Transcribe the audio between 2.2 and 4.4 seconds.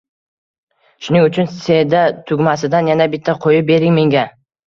tugmasidan yana bitta qo‘yib bering menga